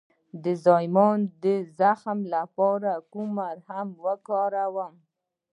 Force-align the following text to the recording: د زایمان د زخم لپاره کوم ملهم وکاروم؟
د 0.43 0.45
زایمان 0.65 1.19
د 1.43 1.45
زخم 1.79 2.19
لپاره 2.35 2.91
کوم 3.11 3.29
ملهم 3.37 3.87
وکاروم؟ 4.05 4.93